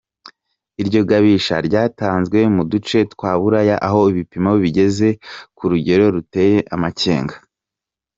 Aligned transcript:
Iryo 0.81 1.01
gabisha 1.09 1.55
ryatanzwe 1.67 2.39
mu 2.55 2.63
duce 2.71 2.97
twa 3.13 3.31
Buraya 3.39 3.75
aho 3.87 3.99
ibipimo 4.11 4.51
bigeze 4.63 5.07
ku 5.57 5.63
rugero 5.71 6.03
ruteye 6.15 6.57
amakenga. 6.75 7.35